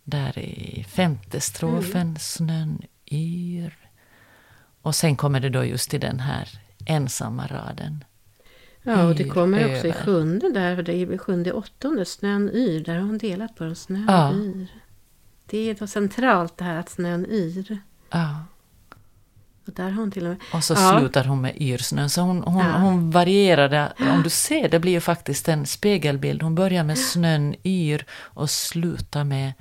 där 0.03 0.39
i 0.39 0.85
femte 0.89 1.41
strofen, 1.41 2.01
Mm. 2.01 2.15
snön 2.19 2.81
yr. 3.11 3.77
Och 4.81 4.95
sen 4.95 5.15
kommer 5.15 5.39
det 5.39 5.49
då 5.49 5.65
just 5.65 5.89
till 5.89 5.99
den 5.99 6.19
här 6.19 6.49
ensamma 6.85 7.47
raden. 7.47 8.03
Ja, 8.83 9.03
och 9.05 9.15
det 9.15 9.23
kommer 9.23 9.59
också 9.75 9.87
i 9.87 9.89
över. 9.89 10.03
sjunde 10.03 10.51
där, 10.51 10.83
det 10.83 10.93
är 10.93 11.13
i 11.13 11.17
sjunde 11.17 11.53
åttonde, 11.53 12.05
snön 12.05 12.49
yr, 12.53 12.83
där 12.83 12.95
har 12.95 13.01
hon 13.01 13.17
delat 13.17 13.55
på 13.55 13.63
dem, 13.63 13.75
snön 13.75 14.05
Ja. 14.07 14.33
yr. 14.33 14.67
Det 15.45 15.69
är 15.69 15.73
då 15.75 15.87
centralt 15.87 16.57
det 16.57 16.63
här 16.63 16.75
att 16.79 16.89
snön 16.89 17.25
yr. 17.25 17.79
Ja. 18.11 18.45
Och 19.67 19.73
där 19.73 19.83
har 19.83 19.91
hon 19.91 20.11
till 20.11 20.23
och 20.23 20.29
med... 20.29 20.37
Och 20.53 20.63
så 20.63 20.73
Ja. 20.73 20.97
slutar 20.99 21.23
hon 21.23 21.41
med 21.41 21.61
yrsnön. 21.61 22.09
Så 22.09 22.21
hon, 22.21 22.43
hon, 22.43 22.65
Ja. 22.65 22.77
hon 22.77 23.11
varierade. 23.11 23.93
Om 23.99 24.21
du 24.23 24.29
ser, 24.29 24.69
det 24.69 24.79
blir 24.79 24.91
ju 24.91 24.99
faktiskt 24.99 25.49
en 25.49 25.65
spegelbild. 25.65 26.41
Hon 26.43 26.55
börjar 26.55 26.83
med 26.83 26.97
snön 26.97 27.55
yr 27.63 28.05
och 28.13 28.49
slutar 28.49 29.23
med 29.23 29.53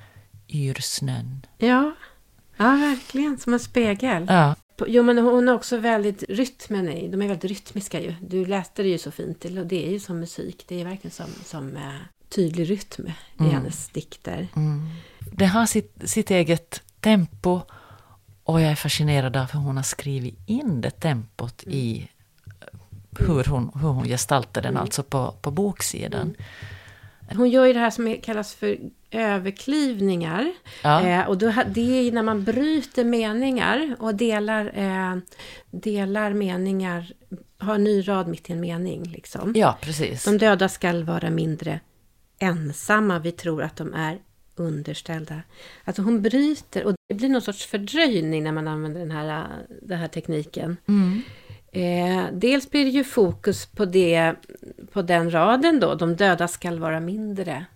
yrsnön. 0.48 1.46
Ja, 1.58 1.92
ja 2.56 2.64
verkligen, 2.76 3.38
som 3.38 3.52
en 3.52 3.60
spegel. 3.60 4.26
Ja, 4.28 4.54
Jo, 4.88 5.02
men 5.02 5.18
hon 5.18 5.48
har 5.48 5.54
också 5.54 5.76
väldigt 5.76 6.22
rytmen 6.28 6.88
i. 6.88 7.08
De 7.08 7.22
är 7.22 7.28
väldigt 7.28 7.50
rytmiska 7.50 8.00
ju. 8.00 8.14
Du 8.20 8.46
läste 8.46 8.82
det 8.82 8.88
ju 8.88 8.98
så 8.98 9.10
fint. 9.10 9.40
Det 9.40 9.64
det 9.64 9.86
är 9.86 9.90
ju 9.90 10.00
som 10.00 10.20
musik. 10.20 10.64
Det 10.68 10.80
är 10.80 10.84
verkligen 10.84 11.10
som, 11.12 11.26
som 11.44 11.76
eh, 11.76 11.82
tydlig 12.28 12.70
rytm 12.70 13.06
i 13.06 13.12
Mm. 13.38 13.52
hennes 13.52 13.88
dikter. 13.88 14.48
det 15.32 15.46
har 15.46 15.66
sitt, 15.66 15.94
sitt 16.04 16.30
eget 16.30 16.82
tempo. 17.00 17.60
Och 18.44 18.60
jag 18.60 18.70
är 18.70 18.74
fascinerad 18.76 19.36
av 19.36 19.52
hur 19.52 19.60
hon 19.60 19.76
har 19.76 19.82
skrivit 19.84 20.38
in 20.46 20.80
det 20.80 20.90
tempot 20.90 21.62
i 21.66 22.08
eh, 22.60 22.78
hur 23.26 23.44
hon, 23.44 23.70
hur 23.74 23.88
hon 23.88 24.04
gestaltar 24.04 24.62
den, 24.62 24.76
alltså 24.76 25.02
på, 25.02 25.34
på 25.42 25.50
boksidan. 25.50 26.34
Hon 27.36 27.50
gör 27.50 27.66
ju 27.66 27.72
det 27.72 27.78
här 27.80 27.90
som 27.90 28.16
kallas 28.22 28.54
för 28.54 28.78
överklivningar. 29.10 30.52
Ja. 30.82 31.06
Eh, 31.06 31.28
och 31.28 31.38
då, 31.38 31.52
det 31.66 31.98
är 31.98 32.02
ju 32.02 32.10
när 32.10 32.22
man 32.22 32.44
bryter 32.44 33.04
meningar 33.04 33.96
och 33.98 34.14
delar, 34.14 34.72
eh, 34.74 35.16
delar 35.70 36.32
meningar, 36.32 37.12
har 37.58 37.74
en 37.74 37.84
ny 37.84 38.08
rad 38.08 38.28
mitt 38.28 38.50
i 38.50 38.52
en 38.52 38.60
mening. 38.60 39.04
Liksom. 39.04 39.52
Ja, 39.56 39.78
precis. 39.80 40.24
De 40.24 40.38
döda 40.38 40.68
skall 40.68 41.04
vara 41.04 41.30
mindre 41.30 41.80
ensamma. 42.38 43.18
Vi 43.18 43.32
tror 43.32 43.62
att 43.62 43.76
de 43.76 43.94
är 43.94 44.18
underställda. 44.56 45.42
Alltså 45.84 46.02
hon 46.02 46.22
bryter 46.22 46.84
och 46.84 46.94
det 47.08 47.14
blir 47.14 47.28
någon 47.28 47.42
sorts 47.42 47.66
fördröjning 47.66 48.44
när 48.44 48.52
man 48.52 48.68
använder 48.68 49.00
den 49.00 49.10
här, 49.10 49.46
den 49.82 49.98
här 49.98 50.08
tekniken. 50.08 50.76
Mm. 50.88 51.22
Eh, 51.72 52.24
dels 52.32 52.70
blir 52.70 52.84
det 52.84 52.90
ju 52.90 53.04
fokus 53.04 53.66
på, 53.66 53.84
det, 53.84 54.34
på 54.92 55.02
den 55.02 55.30
raden 55.30 55.80
då, 55.80 55.94
de 55.94 56.16
döda 56.16 56.48
skall 56.48 56.78
vara 56.78 57.00
mindre. 57.00 57.66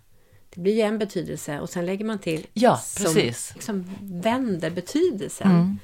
Det 0.55 0.61
blir 0.61 0.75
ju 0.75 0.81
en 0.81 0.99
betydelse 0.99 1.61
och 1.61 1.71
sen 1.71 1.87
lägger 1.87 2.05
man 2.05 2.19
till 2.19 2.47
Ja, 2.53 2.77
som 2.77 3.05
precis. 3.05 3.53
liksom 3.55 3.91
vänder 4.01 4.71
betydelsen. 4.71 5.51
Mm. 5.51 5.79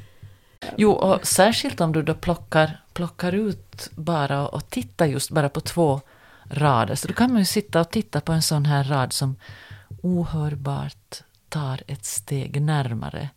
Jo, 0.76 0.90
och 0.90 1.26
särskilt 1.26 1.80
om 1.80 1.92
du 1.92 2.02
då 2.02 2.14
plockar, 2.14 2.80
plockar 2.92 3.32
ut 3.32 3.90
bara 3.94 4.48
och 4.48 4.70
tittar 4.70 5.06
just 5.06 5.30
bara 5.30 5.48
på 5.48 5.60
två 5.60 6.00
rader. 6.44 6.94
Så 6.94 7.08
då 7.08 7.14
kan 7.14 7.30
man 7.30 7.38
ju 7.38 7.44
sitta 7.44 7.80
och 7.80 7.90
titta 7.90 8.20
på 8.20 8.32
en 8.32 8.42
sån 8.42 8.64
här 8.66 8.84
rad 8.84 9.12
som 9.12 9.36
ohörbart 10.02 11.22
tar 11.48 11.80
ett 11.86 12.04
steg 12.04 12.62
närmare. 12.62 13.28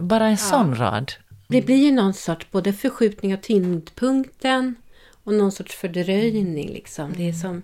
Bara 0.00 0.26
en 0.28 0.38
sån 0.38 0.74
rad. 0.74 1.12
Det 1.48 1.62
blir 1.62 1.84
ju 1.84 1.92
någon 1.92 2.14
sorts 2.14 2.50
både 2.50 2.72
förskjutning 2.72 3.34
av 3.34 3.38
tyngdpunkten 3.38 4.74
och 5.24 5.34
någon 5.34 5.52
sorts 5.52 5.74
fördröjning 5.76 6.68
liksom. 6.68 7.12
Det 7.16 7.28
är 7.28 7.32
som... 7.32 7.62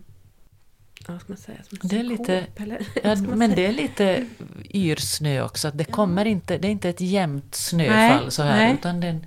Vad 1.09 1.21
ska 1.21 1.33
man 1.33 1.37
säga? 1.39 1.59
Som 1.63 1.79
Det 1.89 1.99
är 1.99 2.03
lite- 2.03 2.47
eller? 2.57 2.87
Ja, 3.05 3.17
men 3.17 3.51
det 3.51 3.67
är 3.67 3.73
lite 3.73 4.27
yrsnö 4.75 5.43
också. 5.43 5.69
Att 5.69 5.79
det, 5.79 5.85
kommer 5.85 6.25
inte, 6.25 6.59
det 6.59 6.69
är 6.69 6.73
inte 6.73 6.89
ett 6.89 7.01
jämnt 7.01 7.55
snöfall 7.55 8.23
Nej, 8.23 8.31
så 8.31 8.43
här. 8.43 8.57
nej. 8.57 8.75
Utan 8.75 9.01
den, 9.01 9.27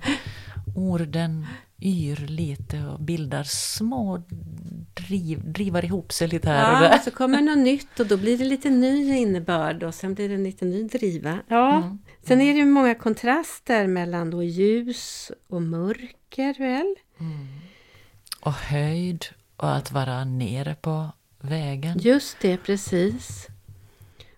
orden 0.76 1.46
yr 1.82 2.26
lite 2.26 2.84
och 2.86 3.00
bildar 3.00 3.42
små 3.44 4.22
driv, 4.94 5.52
drivar 5.52 5.84
ihop 5.84 6.12
sig 6.12 6.28
lite 6.28 6.48
här 6.48 6.78
och 6.78 6.84
Ja, 6.84 6.88
där. 6.88 6.98
så 6.98 7.10
kommer 7.10 7.40
något 7.42 7.58
nytt 7.58 8.00
och 8.00 8.06
då 8.06 8.16
blir 8.16 8.38
det 8.38 8.44
lite 8.44 8.70
ny 8.70 9.16
innebörd 9.16 9.82
och 9.82 9.94
sen 9.94 10.14
blir 10.14 10.28
det 10.28 10.36
lite 10.38 10.64
ny 10.64 10.82
driva. 10.88 11.38
Ja, 11.48 11.76
Mm. 11.76 11.98
sen 12.22 12.40
är 12.40 12.52
det 12.52 12.58
ju 12.58 12.66
många 12.66 12.94
kontraster 12.94 13.86
mellan 13.86 14.30
då 14.30 14.42
ljus 14.42 15.30
och 15.48 15.62
mörker 15.62 16.58
väl? 16.58 16.94
Och 18.40 18.52
höjd 18.52 19.24
och 19.56 19.76
att 19.76 19.92
vara 19.92 20.24
nere 20.24 20.74
på 20.74 21.12
vägen. 21.42 21.98
Just 21.98 22.36
det, 22.40 22.56
precis. 22.56 23.48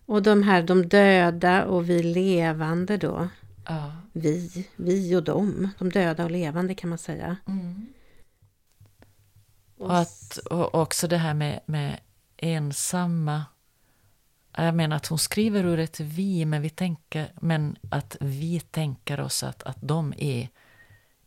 Och 0.06 0.22
de 0.22 0.42
här, 0.42 0.62
de 0.62 0.88
döda 0.88 1.64
och 1.64 1.90
vi 1.90 2.02
levande 2.02 2.96
då. 2.96 3.28
Ja. 3.64 3.92
Vi, 4.12 4.68
vi 4.76 5.16
och 5.16 5.22
dem. 5.22 5.68
De 5.78 5.90
döda 5.90 6.24
och 6.24 6.30
levande 6.30 6.74
kan 6.74 6.90
man 6.90 6.98
säga. 6.98 7.36
Och, 9.78 9.98
att, 9.98 10.36
och 10.36 10.74
också 10.74 11.08
det 11.08 11.16
här 11.16 11.34
med, 11.34 11.60
med 11.66 12.00
ensamma. 12.36 13.44
Jag 14.56 14.74
menar 14.74 14.96
att 14.96 15.06
hon 15.06 15.18
skriver 15.18 15.64
ur 15.64 15.78
ett 15.78 16.00
vi, 16.00 16.44
men, 16.44 16.62
vi 16.62 16.70
tänker, 16.70 17.32
men 17.40 17.76
att 17.90 18.16
vi 18.20 18.60
tänker 18.60 19.20
oss 19.20 19.42
att, 19.42 19.62
att 19.62 19.78
de 19.80 20.14
är 20.18 20.48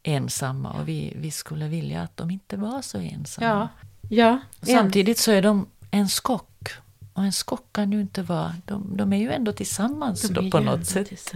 ensamma 0.04 0.74
och 0.74 0.88
vi, 0.88 1.14
vi 1.18 1.32
skulle 1.32 1.68
vilja 1.68 2.02
att 2.02 2.18
de 2.18 2.32
inte 2.32 2.58
var 2.58 2.82
så 2.82 2.98
ensamma. 2.98 3.48
Ja, 3.48 3.87
ja. 4.10 4.40
Samtidigt 4.62 5.18
så 5.18 5.32
är 5.32 5.42
de 5.42 5.68
en 5.92 6.10
skock. 6.10 6.70
Och 7.14 7.24
en 7.24 7.34
skock 7.34 7.74
kan 7.74 7.92
ju 7.92 8.02
inte 8.02 8.22
vara... 8.22 8.56
De, 8.66 8.98
de 8.98 9.14
är 9.14 9.18
ju 9.18 9.32
ändå 9.32 9.52
tillsammans 9.52 10.22
De 10.22 10.34
då 10.34 10.52
på 10.52 10.60
något 10.60 10.86
sätt. 10.86 11.34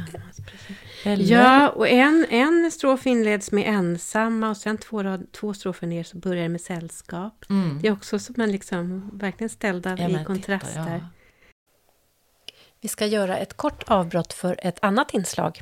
Ja, 1.03 1.69
och 1.69 1.87
en, 1.87 2.25
en 2.29 2.71
strof 2.71 3.07
inleds 3.07 3.51
med 3.51 3.67
ensamma 3.67 4.49
och 4.49 4.57
sen 4.57 4.77
två, 4.77 5.03
rad, 5.03 5.31
två 5.31 5.53
strofer 5.53 5.87
ner 5.87 6.03
så 6.03 6.17
börjar 6.17 6.43
det 6.43 6.49
med 6.49 6.61
sällskap. 6.61 7.45
Mm. 7.49 7.79
Det 7.81 7.87
är 7.87 7.91
också 7.91 8.19
som 8.19 8.35
man 8.37 8.51
liksom 8.51 9.09
verkligen 9.13 9.49
ställda 9.49 9.97
Ja, 9.97 10.21
i 10.21 10.25
kontraster. 10.25 10.99
ja. 11.01 11.07
Vi 12.81 12.87
ska 12.87 13.05
göra 13.05 13.37
ett 13.37 13.57
kort 13.57 13.83
avbrott 13.87 14.33
för 14.33 14.59
ett 14.63 14.77
annat 14.81 15.13
inslag. 15.13 15.61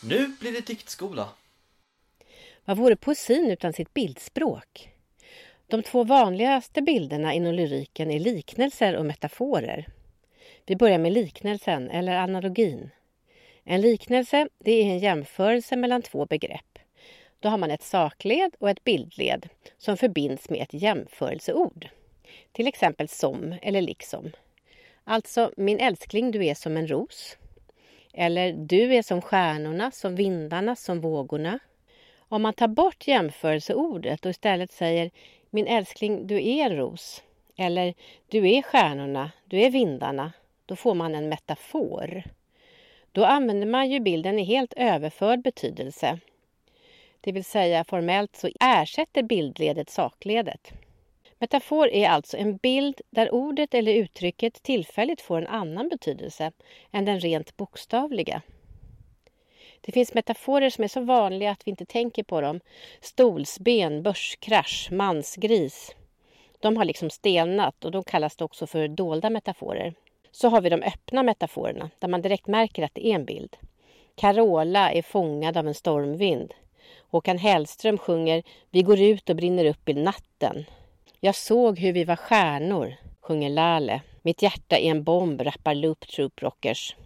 Nu 0.00 0.36
blir 0.40 0.52
det 0.52 0.66
diktskola. 0.66 1.28
Vad 2.68 2.76
vore 2.76 2.96
poesin 2.96 3.50
utan 3.50 3.72
sitt 3.72 3.94
bildspråk? 3.94 4.92
De 5.66 5.82
två 5.82 6.04
vanligaste 6.04 6.82
bilderna 6.82 7.34
inom 7.34 7.54
lyriken 7.54 8.10
är 8.10 8.20
liknelser 8.20 8.96
och 8.96 9.06
metaforer. 9.06 9.88
Vi 10.66 10.76
börjar 10.76 10.98
med 10.98 11.12
liknelsen, 11.12 11.90
eller 11.90 12.16
analogin. 12.16 12.90
En 13.64 13.80
liknelse 13.80 14.48
det 14.58 14.72
är 14.72 14.84
en 14.84 14.98
jämförelse 14.98 15.76
mellan 15.76 16.02
två 16.02 16.26
begrepp. 16.26 16.78
Då 17.40 17.48
har 17.48 17.58
man 17.58 17.70
ett 17.70 17.82
sakled 17.82 18.54
och 18.58 18.70
ett 18.70 18.84
bildled 18.84 19.48
som 19.78 19.96
förbinds 19.96 20.50
med 20.50 20.62
ett 20.62 20.82
jämförelseord. 20.82 21.88
Till 22.52 22.66
exempel 22.66 23.08
som 23.08 23.54
eller 23.62 23.80
liksom. 23.80 24.30
Alltså, 25.04 25.52
min 25.56 25.78
älskling, 25.78 26.30
du 26.30 26.44
är 26.44 26.54
som 26.54 26.76
en 26.76 26.88
ros. 26.88 27.36
Eller, 28.14 28.52
du 28.52 28.94
är 28.94 29.02
som 29.02 29.22
stjärnorna, 29.22 29.90
som 29.90 30.16
vindarna, 30.16 30.76
som 30.76 31.00
vågorna. 31.00 31.58
Om 32.28 32.42
man 32.42 32.54
tar 32.54 32.68
bort 32.68 33.08
jämförelseordet 33.08 34.24
och 34.24 34.30
istället 34.30 34.72
säger 34.72 35.10
Min 35.50 35.66
älskling, 35.66 36.26
du 36.26 36.48
är 36.48 36.64
en 36.70 36.76
ros. 36.76 37.22
Eller 37.56 37.94
Du 38.28 38.50
är 38.50 38.62
stjärnorna, 38.62 39.30
du 39.44 39.60
är 39.60 39.70
vindarna. 39.70 40.32
Då 40.66 40.76
får 40.76 40.94
man 40.94 41.14
en 41.14 41.28
metafor. 41.28 42.22
Då 43.12 43.24
använder 43.24 43.66
man 43.66 43.90
ju 43.90 44.00
bilden 44.00 44.38
i 44.38 44.44
helt 44.44 44.72
överförd 44.72 45.42
betydelse. 45.42 46.18
Det 47.20 47.32
vill 47.32 47.44
säga 47.44 47.84
formellt 47.84 48.36
så 48.36 48.48
ersätter 48.60 49.22
bildledet 49.22 49.90
sakledet. 49.90 50.72
Metafor 51.38 51.88
är 51.88 52.08
alltså 52.08 52.36
en 52.36 52.56
bild 52.56 53.00
där 53.10 53.34
ordet 53.34 53.74
eller 53.74 53.94
uttrycket 53.94 54.62
tillfälligt 54.62 55.20
får 55.20 55.38
en 55.38 55.46
annan 55.46 55.88
betydelse 55.88 56.52
än 56.90 57.04
den 57.04 57.20
rent 57.20 57.56
bokstavliga. 57.56 58.42
Det 59.80 59.92
finns 59.92 60.14
metaforer 60.14 60.70
som 60.70 60.84
är 60.84 60.88
så 60.88 61.00
vanliga 61.00 61.50
att 61.50 61.66
vi 61.66 61.70
inte 61.70 61.84
tänker 61.84 62.22
på 62.22 62.40
dem. 62.40 62.60
Stolsben, 63.00 64.02
börskrasch, 64.02 64.88
mansgris. 64.92 65.94
De 66.60 66.76
har 66.76 66.84
liksom 66.84 67.10
stelnat 67.10 67.84
och 67.84 67.90
då 67.90 68.02
kallas 68.02 68.36
det 68.36 68.44
också 68.44 68.66
för 68.66 68.88
dolda 68.88 69.30
metaforer. 69.30 69.94
Så 70.30 70.48
har 70.48 70.60
vi 70.60 70.68
de 70.68 70.82
öppna 70.82 71.22
metaforerna 71.22 71.90
där 71.98 72.08
man 72.08 72.22
direkt 72.22 72.46
märker 72.46 72.82
att 72.82 72.94
det 72.94 73.06
är 73.06 73.14
en 73.14 73.24
bild. 73.24 73.56
Carola 74.14 74.92
är 74.92 75.02
fångad 75.02 75.56
av 75.56 75.68
en 75.68 75.74
stormvind. 75.74 76.54
Håkan 77.10 77.38
Hellström 77.38 77.98
sjunger 77.98 78.42
Vi 78.70 78.82
går 78.82 79.00
ut 79.00 79.30
och 79.30 79.36
brinner 79.36 79.64
upp 79.64 79.88
i 79.88 79.94
natten. 79.94 80.64
Jag 81.20 81.34
såg 81.34 81.78
hur 81.78 81.92
vi 81.92 82.04
var 82.04 82.16
stjärnor, 82.16 82.94
sjunger 83.20 83.50
Lale. 83.50 84.00
Mitt 84.22 84.42
hjärta 84.42 84.78
är 84.78 84.90
en 84.90 85.04
bomb, 85.04 85.40
rappar 85.40 85.74
Loop 85.74 86.08
Troop 86.08 86.42
Rockers. 86.42 86.96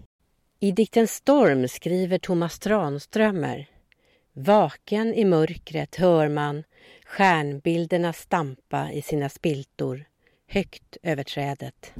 I 0.62 0.72
dikten 0.72 1.08
Storm 1.08 1.68
skriver 1.68 2.18
Thomas 2.18 2.58
Tranströmer 2.58 3.66
Vaken 4.32 5.14
i 5.14 5.24
mörkret 5.24 5.96
hör 5.96 6.28
man 6.28 6.64
stjärnbilderna 7.06 8.12
stampa 8.12 8.92
i 8.92 9.02
sina 9.02 9.28
spiltor 9.28 10.04
högt 10.48 10.96
över 11.02 11.22
trädet. 11.22 11.92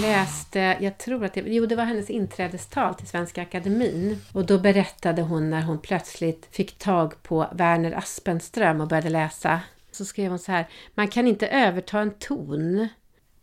Läste, 0.00 0.76
jag 0.80 0.98
tror 0.98 1.24
att 1.24 1.34
det, 1.34 1.40
jo, 1.46 1.66
det 1.66 1.76
var 1.76 1.84
hennes 1.84 2.10
inträdestal 2.10 2.94
till 2.94 3.06
Svenska 3.06 3.42
Akademin. 3.42 4.18
Och 4.32 4.46
då 4.46 4.58
berättade 4.58 5.22
hon 5.22 5.50
när 5.50 5.62
hon 5.62 5.78
plötsligt 5.78 6.48
fick 6.50 6.78
tag 6.78 7.22
på 7.22 7.48
Werner 7.52 7.92
Aspenström 7.92 8.80
och 8.80 8.88
började 8.88 9.10
läsa. 9.10 9.60
Så 9.90 10.04
skrev 10.04 10.30
hon 10.30 10.38
så 10.38 10.52
här, 10.52 10.68
man 10.94 11.08
kan 11.08 11.26
inte 11.26 11.48
överta 11.48 11.98
en 11.98 12.10
ton 12.10 12.88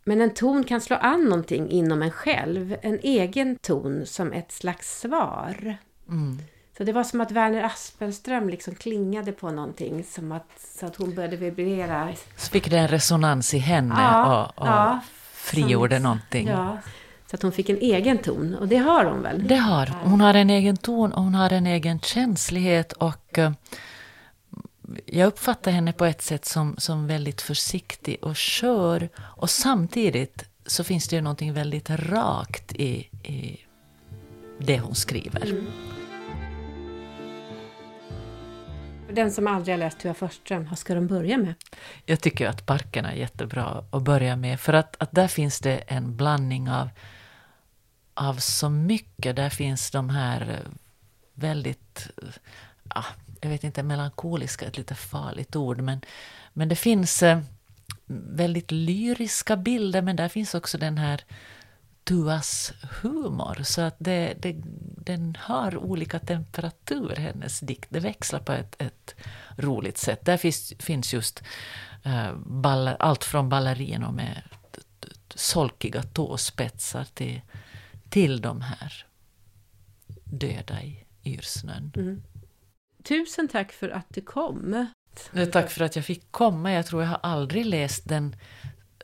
men 0.04 0.20
en 0.20 0.34
ton 0.34 0.64
kan 0.64 0.80
slå 0.80 0.96
an 0.96 1.24
någonting 1.24 1.70
inom 1.70 2.02
en 2.02 2.10
själv, 2.10 2.76
en 2.82 2.98
egen 3.02 3.56
ton 3.56 4.06
som 4.06 4.32
ett 4.32 4.52
slags 4.52 5.00
svar. 5.00 5.76
Mm. 6.08 6.38
Så 6.78 6.84
det 6.84 6.92
var 6.92 7.04
som 7.04 7.20
att 7.20 7.30
Werner 7.30 7.62
Aspenström 7.62 8.48
liksom 8.48 8.74
klingade 8.74 9.32
på 9.32 9.50
någonting, 9.50 10.04
som 10.04 10.32
att, 10.32 10.50
så 10.78 10.86
att 10.86 10.96
hon 10.96 11.14
började 11.14 11.36
vibrera. 11.36 12.08
Så 12.36 12.50
fick 12.50 12.70
det 12.70 12.78
en 12.78 12.88
resonans 12.88 13.54
i 13.54 13.58
henne 13.58 13.94
ja, 13.98 14.44
och, 14.56 14.62
och 14.62 14.66
ja, 14.66 15.00
frigjorde 15.32 15.96
som, 15.96 16.02
någonting. 16.02 16.48
Ja, 16.48 16.78
så 17.30 17.36
att 17.36 17.42
hon 17.42 17.52
fick 17.52 17.68
en 17.68 17.78
egen 17.78 18.18
ton, 18.18 18.54
och 18.54 18.68
det 18.68 18.76
har 18.76 19.04
hon 19.04 19.22
väl? 19.22 19.48
Det 19.48 19.56
har 19.56 19.86
hon. 19.86 20.10
Hon 20.10 20.20
har 20.20 20.34
en 20.34 20.50
egen 20.50 20.76
ton 20.76 21.12
och 21.12 21.22
hon 21.22 21.34
har 21.34 21.52
en 21.52 21.66
egen 21.66 22.00
känslighet 22.00 22.92
och 22.92 23.38
uh, 23.38 23.50
jag 25.06 25.26
uppfattar 25.26 25.70
henne 25.70 25.92
på 25.92 26.04
ett 26.04 26.22
sätt 26.22 26.44
som, 26.44 26.74
som 26.78 27.06
väldigt 27.06 27.40
försiktig 27.40 28.18
och 28.22 28.38
skör. 28.38 29.08
Och 29.18 29.50
samtidigt 29.50 30.44
så 30.66 30.84
finns 30.84 31.08
det 31.08 31.16
ju 31.16 31.22
någonting 31.22 31.52
väldigt 31.52 31.90
rakt 31.90 32.72
i, 32.72 33.08
i 33.22 33.60
det 34.58 34.78
hon 34.78 34.94
skriver. 34.94 35.46
Mm. 35.46 35.66
Den 39.12 39.32
som 39.32 39.46
aldrig 39.46 39.72
har 39.72 39.78
läst 39.78 40.00
Tua 40.00 40.14
Forsström, 40.14 40.66
vad 40.68 40.78
ska 40.78 40.94
de 40.94 41.06
börja 41.06 41.38
med? 41.38 41.54
Jag 42.04 42.20
tycker 42.20 42.48
att 42.48 42.66
Parken 42.66 43.04
är 43.04 43.12
jättebra 43.14 43.84
att 43.90 44.02
börja 44.02 44.36
med. 44.36 44.60
För 44.60 44.72
att, 44.72 44.96
att 45.02 45.12
där 45.12 45.28
finns 45.28 45.60
det 45.60 45.76
en 45.76 46.16
blandning 46.16 46.70
av, 46.70 46.88
av 48.14 48.34
så 48.34 48.68
mycket. 48.70 49.36
Där 49.36 49.50
finns 49.50 49.90
de 49.90 50.10
här 50.10 50.58
väldigt 51.34 52.10
ja, 52.94 53.04
jag 53.40 53.50
vet 53.50 53.64
inte, 53.64 53.82
melankoliska 53.82 54.64
är 54.64 54.68
ett 54.68 54.76
lite 54.76 54.94
farligt 54.94 55.56
ord, 55.56 55.80
men, 55.80 56.00
men 56.52 56.68
det 56.68 56.76
finns 56.76 57.22
eh, 57.22 57.40
väldigt 58.06 58.70
lyriska 58.70 59.56
bilder, 59.56 60.02
men 60.02 60.16
där 60.16 60.28
finns 60.28 60.54
också 60.54 60.78
den 60.78 60.98
här 60.98 61.24
Tuas 62.04 62.72
humor, 63.02 63.62
så 63.62 63.80
att 63.80 63.96
det, 63.98 64.34
det, 64.38 64.56
den 64.96 65.36
har 65.40 65.76
olika 65.76 66.18
temperatur, 66.18 67.16
hennes 67.16 67.60
dikt. 67.60 67.86
Det 67.88 68.00
växlar 68.00 68.40
på 68.40 68.52
ett, 68.52 68.82
ett 68.82 69.14
roligt 69.56 69.98
sätt. 69.98 70.24
Där 70.24 70.36
finns, 70.36 70.72
finns 70.78 71.14
just 71.14 71.42
eh, 72.02 72.30
uh, 72.30 72.34
baller, 72.36 72.96
allt 72.98 73.24
från 73.24 73.48
ballerinor 73.48 74.12
med 74.12 74.42
solkiga 75.34 76.02
tåspetsar 76.02 77.06
till, 77.14 77.40
till 78.08 78.40
de 78.40 78.60
här 78.60 79.06
döda 80.24 80.82
i 80.82 81.04
yrsnön. 81.24 81.92
Mm. 81.96 82.22
Tusen 83.02 83.48
tack 83.48 83.72
för 83.72 83.88
att 83.88 84.06
du 84.08 84.20
kom. 84.20 84.86
Tack 85.52 85.70
för 85.70 85.84
att 85.84 85.96
jag 85.96 86.04
fick 86.04 86.32
komma. 86.32 86.72
Jag 86.72 86.86
tror 86.86 87.02
jag 87.02 87.08
har 87.08 87.20
aldrig 87.22 87.66
läst 87.66 88.08
den 88.08 88.36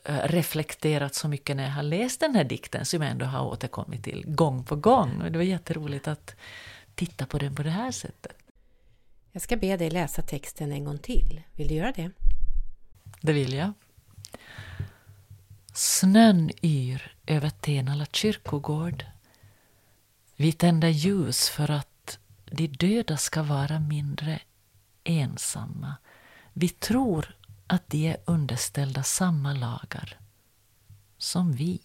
eh, 0.05 0.19
reflekterat 0.23 1.15
så 1.15 1.27
mycket 1.27 1.55
när 1.55 1.63
jag 1.63 1.71
har 1.71 1.83
läst 1.83 2.19
den 2.19 2.35
här 2.35 2.43
dikten 2.43 2.85
som 2.85 3.01
jag 3.01 3.11
ändå 3.11 3.25
har 3.25 3.45
återkommit 3.45 4.03
till 4.03 4.23
gång 4.27 4.63
på 4.63 4.75
gång. 4.75 5.21
Och 5.21 5.31
det 5.31 5.37
var 5.37 5.45
jätteroligt 5.45 6.07
att 6.07 6.35
titta 6.95 7.25
på 7.25 7.37
den 7.37 7.55
på 7.55 7.63
det 7.63 7.69
här 7.69 7.91
sättet. 7.91 8.37
Jag 9.31 9.41
ska 9.41 9.57
be 9.57 9.77
dig 9.77 9.89
läsa 9.89 10.21
texten 10.21 10.71
en 10.71 10.85
gång 10.85 10.97
till. 10.97 11.41
Vill 11.53 11.67
du 11.67 11.75
göra 11.75 11.91
det? 11.91 12.11
Det 13.21 13.33
vill 13.33 13.53
jag. 13.53 13.73
Snön 15.73 16.51
yr 16.61 17.15
över 17.25 17.49
Tenala 17.49 18.05
kyrkogård. 18.05 19.05
Vi 20.35 20.51
tänder 20.51 20.87
ljus 20.87 21.49
för 21.49 21.71
att 21.71 21.96
de 22.51 22.67
döda 22.67 23.17
ska 23.17 23.43
vara 23.43 23.79
mindre 23.79 24.39
ensamma. 25.03 25.95
Vi 26.53 26.69
tror 26.69 27.35
att 27.67 27.89
de 27.89 28.07
är 28.07 28.17
underställda 28.25 29.03
samma 29.03 29.53
lagar 29.53 30.17
som 31.17 31.51
vi. 31.51 31.79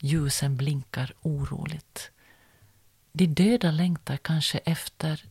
Ljusen 0.00 0.56
blinkar 0.56 1.12
oroligt. 1.22 2.10
De 3.12 3.26
döda 3.26 3.70
längtar 3.70 4.16
kanske 4.16 4.58
efter 4.58 5.24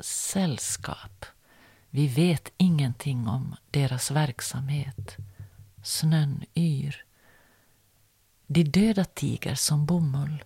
sällskap. 0.00 1.26
Vi 1.90 2.06
vet 2.06 2.52
ingenting 2.56 3.28
om 3.28 3.56
deras 3.70 4.10
verksamhet. 4.10 5.16
Snön 5.82 6.44
yr. 6.54 7.04
De 8.46 8.64
döda 8.64 9.04
tiger 9.04 9.54
som 9.54 9.86
bomull. 9.86 10.44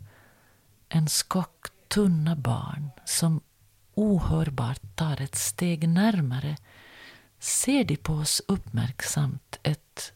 En 0.89 1.09
skock 1.09 1.67
tunna 1.89 2.37
barn 2.37 2.91
som 3.05 3.41
ohörbart 3.95 4.97
tar 4.97 5.21
ett 5.21 5.35
steg 5.35 5.89
närmare 5.89 6.57
ser 7.39 7.85
de 7.85 7.97
på 7.97 8.13
oss 8.13 8.43
uppmärksamt 8.49 9.59
ett 9.63 10.13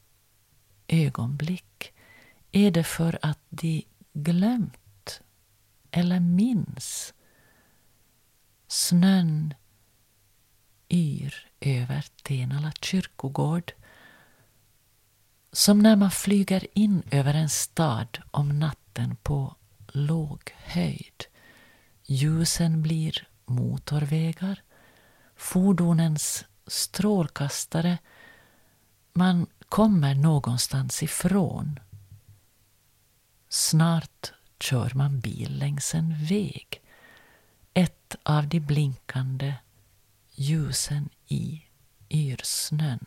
ögonblick 0.88 1.92
är 2.52 2.70
det 2.70 2.85
för 2.85 3.18
att 3.22 3.40
de 3.48 3.85
glömt 4.12 5.20
eller 5.90 6.20
minns. 6.20 7.14
Snön 8.66 9.54
yr 10.90 11.35
över 11.61 12.04
Tenala 12.22 12.72
kyrkogård 12.81 13.72
som 15.52 15.78
när 15.78 15.96
man 15.96 16.11
flyger 16.11 16.66
in 16.74 17.02
över 17.11 17.35
en 17.35 17.48
stad 17.48 18.18
om 18.31 18.59
natten 18.59 19.16
på 19.16 19.57
låg 19.88 20.54
höjd. 20.57 21.24
Ljusen 22.11 22.83
blir 22.83 23.29
motorvägar, 23.44 24.62
fordonens 25.37 26.44
strålkastare. 26.66 27.99
Man 29.12 29.47
kommer 29.68 30.14
någonstans 30.14 31.03
ifrån. 31.03 31.81
Snart 33.49 34.33
kör 34.61 34.92
man 34.94 35.21
bil 35.21 35.59
längs 35.59 35.94
en 35.94 36.25
väg. 36.25 36.83
Ett 37.75 38.16
av 38.23 38.49
de 38.49 38.61
blinkande 38.61 39.55
ljusen 40.35 41.09
i 41.27 41.62
yrsnön. 42.11 43.07